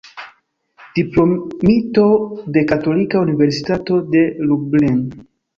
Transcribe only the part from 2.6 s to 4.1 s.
Katolika Universitato